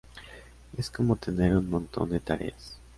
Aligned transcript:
Es 0.77 0.89
como 0.89 1.15
tener 1.15 1.55
un 1.55 1.69
montón 1.69 2.09
de 2.09 2.19
tareas. 2.19 2.79